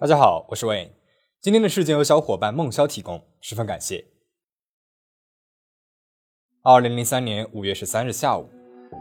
[0.00, 0.90] 大家好，我是 Wayne。
[1.40, 4.04] 今天的事件由小伙伴孟潇提供，十分感谢。
[6.62, 8.48] 二零零三年五月十三日下午，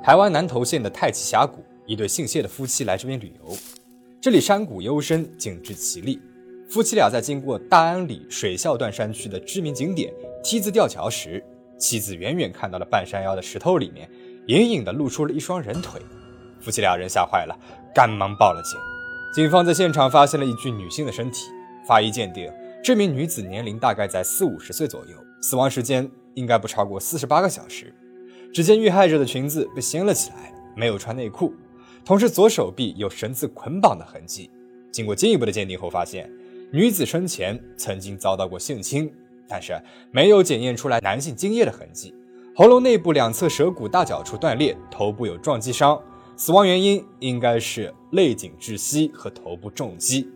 [0.04, 3.56] 台湾南投县的太极峡谷，一对姓谢的夫妻来这边旅游。
[4.20, 6.20] 这里山谷幽深，景致奇丽。
[6.68, 10.11] 夫妻俩在经过大安里水孝段山区的知名景点
[10.43, 11.46] 梯子吊桥时，
[11.78, 14.10] 妻子远远看到了半山腰的石头里面，
[14.48, 16.02] 隐隐的露出了一双人腿。
[16.60, 17.56] 夫妻俩人吓坏了，
[17.93, 18.79] 赶忙报了警。
[19.34, 21.52] 警方在现场发现了一具女性的身体，
[21.86, 22.52] 法医鉴定，
[22.84, 27.94] 这名女子年龄大概在四五十岁左右，死亡时间应该不超过四十八个小时。
[28.54, 31.54] 只见遇害者的裙子被掀了起来，没有穿内裤，
[32.03, 34.50] 同时左手臂有绳子捆绑的痕迹。
[34.92, 36.31] 经过进一步的鉴定后，发现
[36.72, 39.12] 女子生前曾经遭到过性侵，
[39.48, 42.16] 但是没有检验出来男性精液的痕迹。
[42.56, 46.02] 喉咙内部两侧舌骨大角处断裂，头部有撞击伤。
[46.38, 50.30] 死亡原因应该是肋颈窒息和头部重击。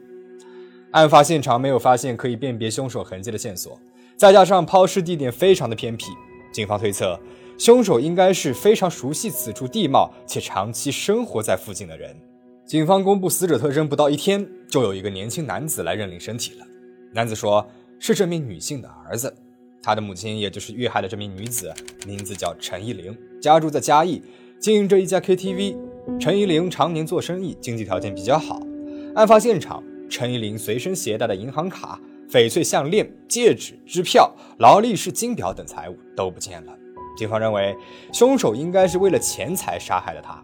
[0.92, 3.80] 案发现场没有发现可以辨别凶手痕迹的线索，
[4.18, 6.08] 再加上抛尸地点非常的偏僻，
[6.52, 7.18] 警方推测
[7.58, 12.14] 凶手应该是非常熟悉此处地貌且长期生活在附近的人。
[12.66, 16.66] 警方公布死者特征不到一天，就有一个年轻男子来认领身体了。
[17.14, 17.66] 男子说
[18.00, 19.34] 是这名女性的儿子，
[19.84, 21.72] 他的母亲也就是遇害的这名女子，
[22.08, 24.22] 名字叫陈依玲，家住在嘉义，
[24.60, 25.91] 经营着一家 KTV。
[26.20, 28.60] 陈依玲常年做生意，经济条件比较好。
[29.16, 32.00] 案发现场，陈依玲随身携带的银行卡、
[32.30, 36.74] 翡翠项链、戒指、支票、劳力士金表等财物都不见了。
[37.18, 37.76] 警方认为，
[38.14, 40.42] 凶手应该是为了钱财杀害了她。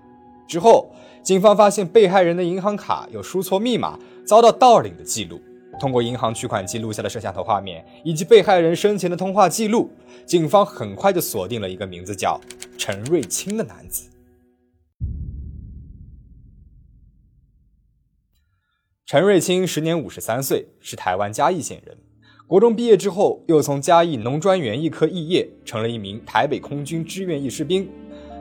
[0.48, 0.90] 之后，
[1.24, 5.40] 警方发现被害人的银行卡有输错密码、遭到盗领的记录。
[5.80, 9.90] 通过银行取款记录下的摄像头画面以及被害人生前的通话记录，
[10.26, 12.40] 警方很快就锁定了一个名字叫
[12.78, 14.10] 陈瑞清的男子。
[19.08, 21.98] 陈瑞清时年五十三岁，是台湾嘉义县人。
[22.46, 27.90] 国中毕业之后，又从嘉义农专园艺科肄业，成了一名台北空军志愿役士兵。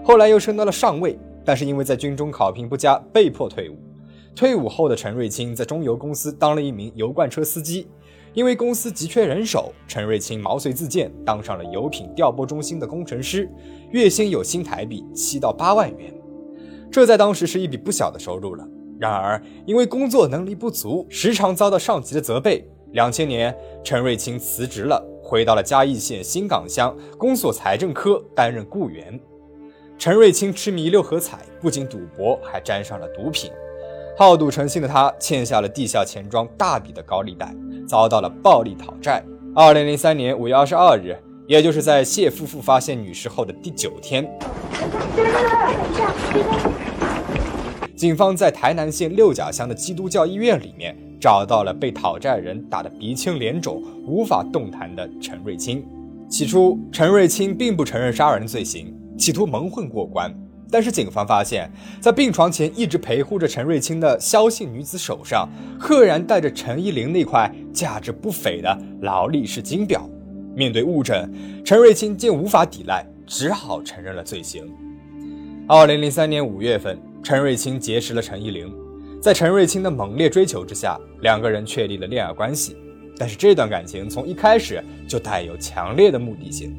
[0.03, 3.77] 后来又升到了上尉，但是因为在军中考评不佳，被迫退伍。
[4.35, 7.87] 退伍后的陈瑞清在中油公司当了一名油罐车司机。
[8.35, 13.49] 因为公司急缺人手，陈瑞清毛遂自荐，当上了油品调拨中心的工程师，
[13.93, 16.13] 月薪有新台币七到八万元，
[16.91, 18.69] 这在当时是一笔不小的收入了。
[18.99, 22.67] 然而，因为工作能力不足，时常遭到上级的责备。
[22.93, 29.21] 两千年，陈瑞清辞职了，回到了嘉义县新港乡公所财政科担任雇员。
[29.99, 33.51] 陈瑞清痴迷六合彩，不仅赌博，还沾上了毒品。
[34.17, 37.55] 好赌成性的他，欠下了地下钱庄大笔的高利贷，
[37.87, 39.23] 遭到了暴力讨债。
[39.55, 41.15] 二零零三年五月二十二日，
[41.47, 44.27] 也就是在谢夫妇发现女尸后的第九天。
[47.97, 55.83] 警方在台南县六甲乡的基督教医院里面找到了被讨债人打得鼻青脸肿、无法动弹的陈瑞清。
[56.29, 60.31] 起初，陈瑞清并不承认杀人罪行，企图蒙混过关。
[60.71, 65.49] 但是，警方发现，在病床前一直陪护着陈瑞清的萧姓女子手上，
[65.81, 70.07] 赫然戴着陈依玲那块价值不菲的劳力士金表。
[70.55, 71.33] 面对物证，
[71.65, 74.71] 陈瑞清竟无法抵赖，只好承认了罪行。
[75.67, 76.99] 二零零三年五月份。
[77.27, 78.73] 陈瑞清结识了陈依玲，
[79.21, 82.77] 在陈瑞清的猛烈追求之下，两个人确立了恋爱关系。
[83.19, 86.73] 但是这段感情从一开始就带有强烈的目的性。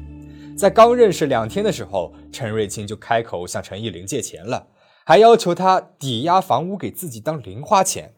[0.56, 4.66] 在刚认识两天的时候，陈瑞清就开口向陈依玲借钱了，
[5.04, 8.14] 还要求她抵押房屋给自己当零花钱。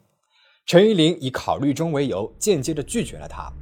[0.67, 3.53] 陈依玲以考虑中为由，间接的拒绝了他。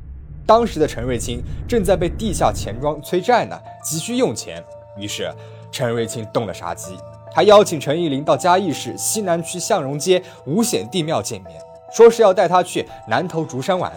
[0.44, 4.62] 当时的陈瑞清正在被地下钱庄催债呢，急需用钱，
[4.98, 5.32] 于是
[5.72, 6.96] 陈瑞清动了杀机。
[7.32, 11.60] 还邀请陈依林到嘉义市西南区向荣街五显地庙见面，
[11.92, 13.92] 说是要带他去南头竹山玩。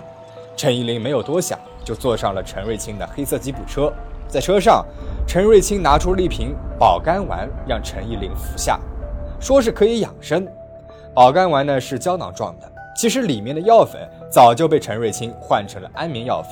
[0.55, 3.91] 陈依林没有多想，就坐上了陈瑞清的黑色吉普车。
[4.27, 4.85] 在车上，
[5.27, 8.79] 陈瑞清拿出了一瓶保肝丸，让陈依林服下，
[9.39, 10.47] 说是可以养生。
[11.13, 16.51] 保肝丸呢是胶囊状的，其实里面的药粉早就被陈瑞清换成了安眠药粉。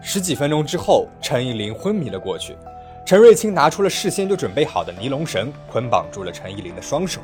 [0.00, 2.56] 十几分钟之后，陈依林昏迷了过去。
[3.08, 7.22] 陈瑞清拿出了事先就准备好的尼龙绳，捆绑住了陈依林的双手。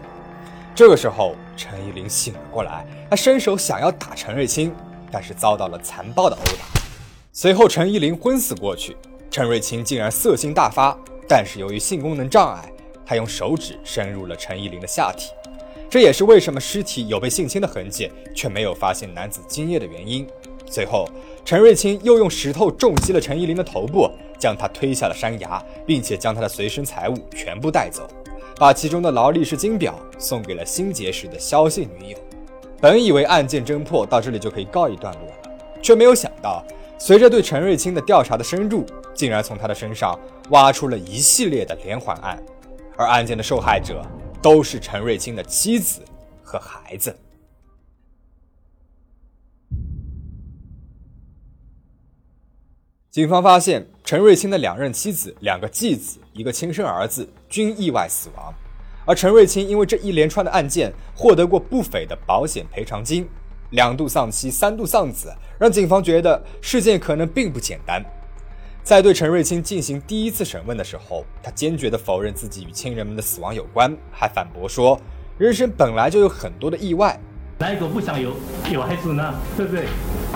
[0.75, 4.75] 这个时候，陈依林醒了过来，他伸手想要打陈瑞清，
[5.13, 6.81] 但是遭到了残暴的殴打。
[7.35, 8.97] 随后，陈依林昏死过去，
[9.31, 10.99] 陈瑞清竟然色心大发，
[11.29, 12.73] 但是由于性功能障碍，
[13.05, 15.33] 他用手指深入了陈依林的下体。
[15.91, 20.27] 这也是为什么尸体有被性侵的痕迹，却没有发现男子精液的原因。
[20.65, 21.07] 随后，
[21.45, 24.11] 陈瑞清又用石头重击了陈依林的头部。
[24.39, 28.09] 将他推下了山崖，并且将他的随身财物全部带走，
[28.57, 32.19] 把其中的劳力士金表送给了新结识的萧姓女友。
[32.81, 35.51] 本以为案件侦破到这里就可以告一段落了，
[35.81, 36.63] 却没有想到，
[36.99, 38.85] 随着对陈瑞清的调查的深入，
[39.15, 40.19] 竟然从他的身上
[40.51, 42.43] 挖出了一系列的连环案，
[42.97, 44.05] 而案件的受害者
[44.43, 46.01] 都是陈瑞清的妻子
[46.43, 47.17] 和孩子。
[53.15, 58.53] 警方发现，陈瑞清的两任妻子、两个继子、一个亲生儿子均意外死亡，
[59.05, 63.29] 而陈瑞清因为这一连串的案件获得过不菲的保险赔偿金，
[63.71, 68.05] 两度丧妻、三度丧子，让警方觉得事件可能并不简单。
[68.83, 75.01] 在对陈瑞清进行第一次审问的时候，他坚决地否认自己与亲人们的死亡有关，还反驳说
[75.39, 77.17] ：“人生本来就有很多的意外。”
[77.61, 78.33] 哪一个不想有
[78.73, 79.33] 有孩子呢？
[79.57, 79.87] 对不对？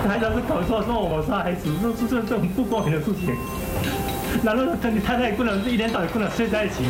[0.07, 3.37] 还要是搞错说我杀孩子，那是这这种不公平的事情。
[4.43, 6.85] 难道跟你太太不能一天到晚不能睡在一起？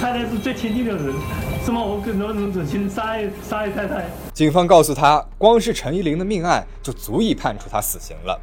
[0.00, 1.14] 太太是最亲近的人，
[1.64, 4.06] 什么我跟罗荣子亲杀害杀害太太？
[4.32, 8.40] 警方告诉他，光是陈依林的命案就足以判处他死刑了。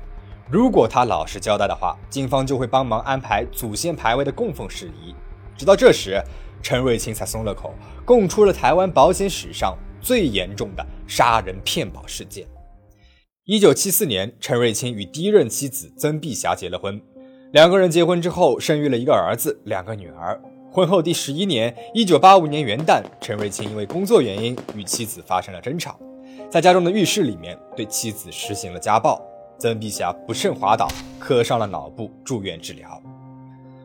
[0.50, 5.16] 如果他老实交代的话，警方就会帮忙安排祖先牌位的供奉事宜。
[5.56, 6.22] 直到这时，
[6.62, 7.74] 陈瑞清才松了口，
[8.04, 9.78] 供出了台湾保险史上。
[10.02, 12.48] 最严重的杀人骗保事件。
[13.52, 17.02] 一九七四年，陈瑞清与第一任妻子曾碧霞结了婚。
[17.52, 20.40] 两个人结婚之后，生育了一个儿子，两个女儿。
[20.70, 26.00] 婚后第十一年，一九八五年元旦，陈瑞清因为工作原因与妻子发生了争吵，
[26.48, 29.20] 在家中的浴室里面对妻子实行了家暴。
[29.58, 30.88] 曾碧霞不慎滑倒，
[31.18, 33.02] 磕伤了脑部，住院治疗。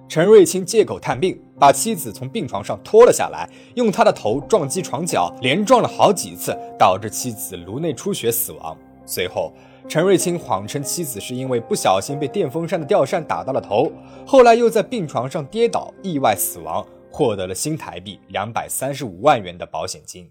[0.07, 8.77] 陈瑞清借口探病，把妻子从病床上拖了下来，用他的头撞击床角，连撞了好几次，导致妻子颅内出血死亡。
[9.07, 9.53] 随后，
[9.89, 13.93] 陈瑞清谎称妻子是因为不小心被电风扇的吊扇打到了头，
[14.27, 20.31] 后来又在病床上跌倒，意外死亡，获得了新台币两百三十五万元的保险金。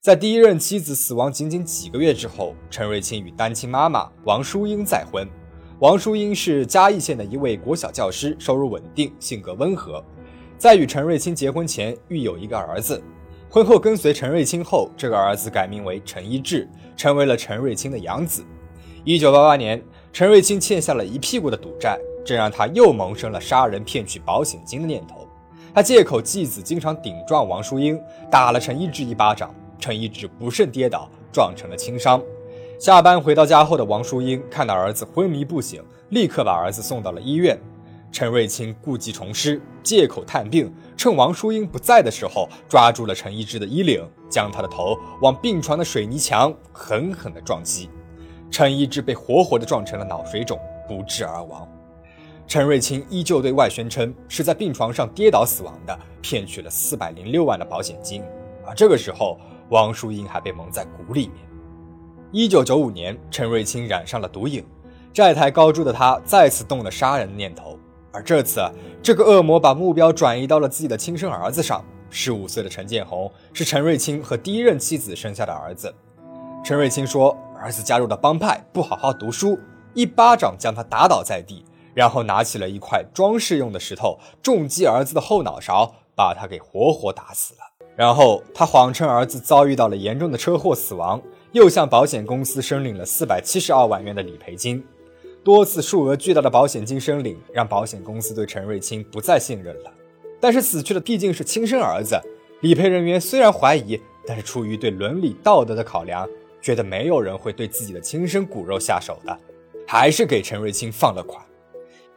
[0.00, 5.28] 在第一任妻子死亡仅仅几个月之后，陈瑞清与单亲妈妈王淑英再婚。
[5.80, 10.02] 王淑英是嘉义县的一位国小教师，收入稳定，性格温和。
[10.56, 13.02] 在与陈瑞清结婚前，育有一个儿子。
[13.50, 18.44] 婚后跟随陈瑞清后，这个儿子改名为陈一志，成为了陈瑞清的养子。
[19.04, 25.26] 一九八八年，陈瑞清欠下了一屁股的赌债，这让他又萌生了杀人骗取保险金的念头。
[25.74, 27.98] 他借口继子经常顶撞王淑英，
[28.30, 32.22] 打了陈一志一巴掌，陈一志不慎跌倒，撞成了轻伤。
[32.78, 37.58] 下班回到家后的王淑英看到儿子昏迷不醒，立刻把儿子送到了医院。
[38.10, 47.88] 陈瑞清故技重施，借口探病，趁王淑英不在的时候，抓住了陈一之的衣领，将他的头往病床的水泥墙狠狠地撞击。
[48.50, 50.58] 陈一之被活活地撞成了脑水肿，
[50.88, 51.68] 不治而亡。
[52.46, 58.22] 陈瑞清依旧对外宣称是在病床上跌倒死亡的，骗取了四百零六万的保险金。
[58.66, 59.38] 而这个时候，
[59.68, 61.46] 王淑英还被蒙在鼓里面。
[62.32, 64.64] 一九九五年，陈瑞清染上了毒瘾，
[65.12, 67.78] 债台高筑的他再次动了杀人的念头。
[68.12, 68.60] 而这次，
[69.02, 71.84] 这个恶魔把目标转移到了自己的亲生儿子上。
[72.10, 75.94] 十五岁的陈建红是陈瑞清和第一任妻子生下的儿子。
[76.64, 79.58] 陈瑞清说，儿子加入了帮派，不好好读书，
[79.92, 81.64] 一巴掌将他打倒在地，
[81.94, 87.60] 然后拿起了一块装饰用的石头重击儿子的后脑勺，把他给活活打死了。
[87.94, 91.20] 然后他谎称儿子遭遇到了严重的车祸死亡。
[91.52, 94.84] 又向保险公司申领了四百七十二万元的理赔金，
[95.44, 99.92] 多次数额巨大的保险金申领让保险公司对陈瑞清不再信任了。
[100.40, 102.20] 但是死去的毕竟是亲生儿子，
[102.60, 106.28] 理赔人员虽然怀疑，但是出于对伦理道德的考量，
[106.60, 109.36] 觉得没有人会对自己的亲生骨肉下手的，
[109.86, 111.42] 还是给陈瑞清放了款。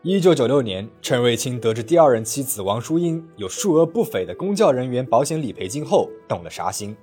[0.03, 6.95] 一九九六年，陈瑞清得知第二任妻子王淑英有数额不菲的公教人员保险理赔金后，动了杀心。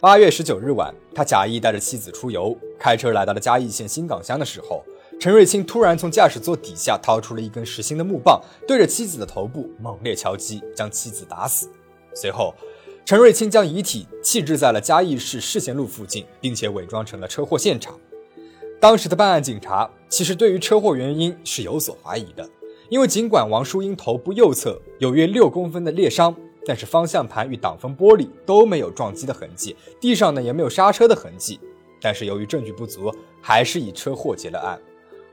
[0.00, 4.82] 八月十九日晚，他假意带着妻子出游，开车来到了嘉义县新港乡的时候，
[5.18, 11.68] 陈瑞清突然从驾驶座底下掏出了一根实心的木棒，对着妻子的头部猛烈敲击，将妻子打死。
[12.14, 12.54] 随后，
[13.04, 17.98] 陈瑞清将遗体弃置在了嘉义市世贤路附近，并且伪装成了车祸现场。
[18.80, 22.48] 当时的办案警察其实对于车祸原因是有所怀疑的，
[22.90, 26.34] 因为尽管王淑英头部右侧有约六公分的裂伤。
[26.68, 31.60] 但是方向盘与挡风玻璃都没有撞击的痕迹，地上呢也没有刹车的痕迹。
[32.02, 34.76] 但是由于证据不足，还是以车祸结了案。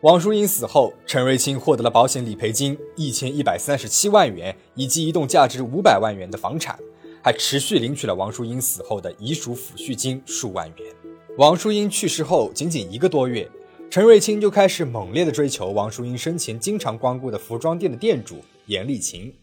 [0.03, 6.77] 王淑英死后，陈瑞清获得了保险理赔金一千一百三十七万元，以及一栋价值五百万元的房产，
[7.21, 10.93] 还持续领取了王淑英死后的遗属抚恤金数万元。
[11.37, 13.49] 王淑英去世后仅仅一个多月，
[13.89, 19.33] 陈瑞清就开始猛烈的追求王淑英生前经常光顾的服装店的店主严丽琴。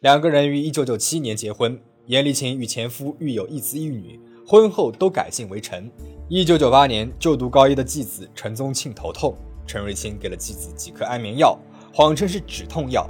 [0.00, 4.18] 两个人于一九九七年结婚，严丽琴与前夫育有一子一女。
[4.48, 5.90] 婚后都改姓为陈。
[6.30, 11.58] 一九九八年，就读高一的继子陈宗庆头痛，陈瑞清给了继子几颗安眠药，
[11.92, 13.08] 谎称是止痛药。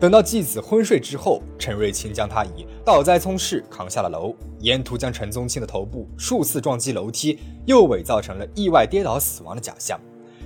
[0.00, 10.00] 等到继子昏睡之后，陈瑞清将他以倒栽葱式扛下了楼，沿途将陈宗庆的头部数次撞击楼梯，又伪造成了意外跌倒死亡的假象。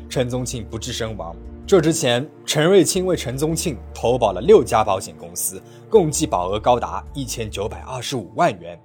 [0.08, 1.36] 陈宗庆不治身亡。
[1.66, 8.78] 这之前，陈瑞清为陈宗庆投保了六家保险公司，共计保额高达一千九百二十五万元。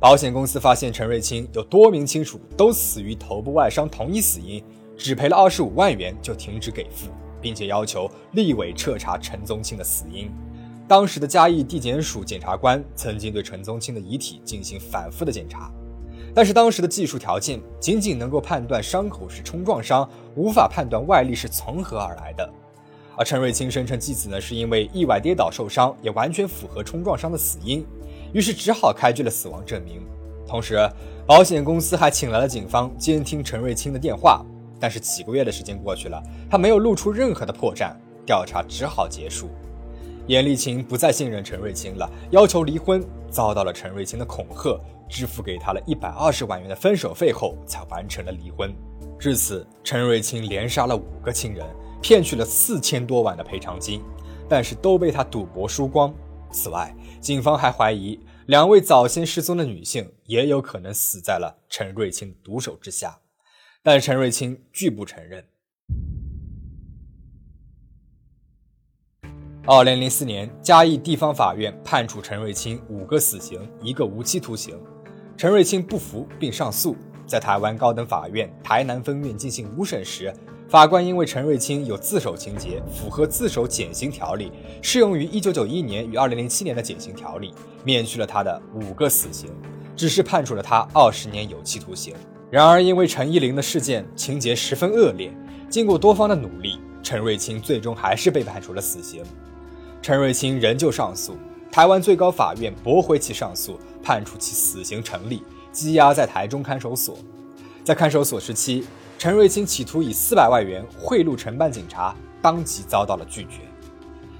[0.00, 4.62] 保险公司发现陈瑞清有多名亲属都死于头部外伤同一死因，
[4.98, 7.08] 只赔了二十五万元就停止给付。
[7.40, 10.28] 并且要求立委彻查陈宗庆的死因。
[10.88, 15.70] 当时的嘉义地检署检察官曾经对陈宗庆的遗体进行反复的检查，
[16.34, 22.52] 但是当时的技术条件仅仅能够判断伤口是冲撞伤，无法判断外力是从何而来的。
[23.16, 27.86] 而陈瑞清声称继子呢是因为意外跌倒受伤，也完全符合冲撞伤的死因，
[28.32, 30.00] 于是只好开具了死亡证明。
[30.46, 30.76] 同时，
[31.24, 34.44] 保险公司还请来了警方监听陈瑞清的电话。
[34.80, 37.94] 但是几个月的时间过去了，他没有露出任何的破绽，
[38.24, 39.48] 调查只好结束。
[40.26, 48.70] 严丽琴不再信任陈瑞清了，要求离婚，遭到了陈瑞清的恐吓，支付给他了一百二十万元的分手费后，才完成了离婚。
[49.18, 51.66] 至此，陈瑞清连杀了五个亲人，
[52.02, 54.02] 骗取了四千多万的赔偿金，
[54.48, 56.14] 但是都被他赌博输光。
[56.50, 63.18] 此外，警方还怀疑两位早先失踪的女性也有可能死在了陈瑞清毒手之下。
[63.82, 65.44] 但陈瑞清拒不承认。
[69.64, 74.78] 二零零四年，嘉义地方法院判处陈瑞清五个死刑，一个无期徒刑。
[75.36, 80.34] 陈瑞清不服并上诉，在台湾高等法院台南分院进行五审时，
[80.68, 84.50] 法官因为陈瑞清有自首情节，符合自首减刑条例，
[84.82, 87.54] 适用于一九九一年与二零零七年的减刑条例，
[87.84, 89.50] 免去了他的五个死刑，
[89.94, 92.14] 只是判处了他二十年有期徒刑。
[92.50, 95.30] 然而，因为陈依林的事件情节十分恶劣，
[95.68, 99.22] 经过多方的努力，陈瑞清最终还是被判处了死刑。
[100.00, 101.36] 陈瑞清仍旧上诉，
[101.70, 105.42] 台湾最高法院驳回其上诉，判处其死刑成立，
[105.74, 107.18] 羁押在台中看守所。
[107.84, 108.86] 在看守所时期，
[109.18, 113.60] 陈瑞清企图以四百万元贿赂承办警察，当即遭到了拒绝。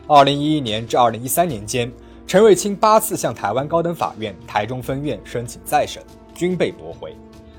[0.07, 1.93] 二零一一年至二零一三年间，
[2.27, 6.03] 陈瑞清八次向台湾高等法院台中分院申请再审，
[6.35, 7.15] 均被驳回。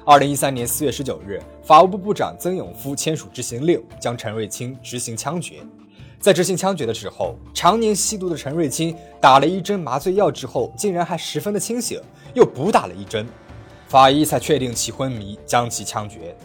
[0.10, 5.58] 二零一三年四月十九日，法务部部长曾永夫签署执行令，将陈瑞清执行枪决。
[6.20, 12.02] 在执行枪决的时候，常年吸毒的陈瑞清打了一针麻醉药之后，竟然还十分的清醒，
[12.34, 13.28] 又补打了一针，
[13.88, 16.36] 法医才确定其昏迷，将其枪决。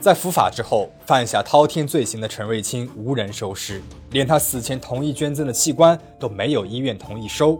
[0.00, 7.56] 在伏法之后，犯下滔天罪行的陈瑞清无人收尸，连他死前同意捐赠的器官都没有医院同意收，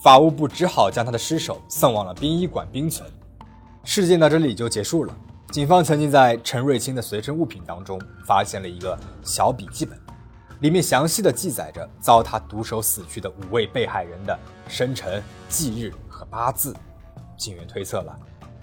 [0.00, 3.10] 法务部只好将他的尸首送往了殡仪馆冰存。
[3.84, 5.14] 事件到这里就结束了。
[5.50, 9.98] 警方曾经在陈瑞清的随身物品当中发现了一个小笔记本，
[10.60, 16.74] 里面详细的记载着遭他毒手死去的五位被害人的生辰、忌日和八字。
[17.36, 18.16] 警员推测了，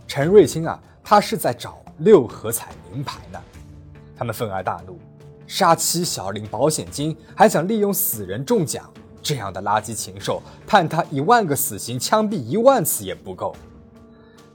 [0.08, 3.40] 陈瑞清啊，他是在找六合彩名牌呢。
[4.18, 4.98] 他们愤而大怒，
[5.46, 8.90] 杀妻小领保险金，还想利用死人中奖，
[9.22, 13.54] 这样的垃圾禽兽，判他一万个死刑，枪毙一万次也不够。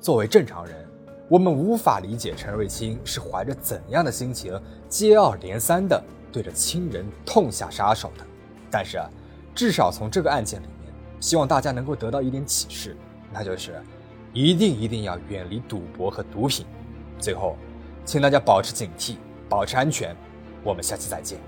[0.05, 0.87] 作为正常人，
[1.31, 5.99] 我们无法理解陈瑞清是怀着怎样的心情接二连三地
[6.31, 8.27] 对着亲人痛下杀手的。
[8.71, 9.03] 但是，
[9.55, 12.95] 至少从这个案件里面，希望大家能够得到一点启示，
[13.33, 13.83] 那就是
[14.35, 16.67] 一定一定要远离赌博和毒品。
[17.19, 17.57] 最后，
[18.05, 19.17] 请大家保持警惕，
[19.49, 20.15] 保持安全。
[20.63, 21.39] 我们下期再见。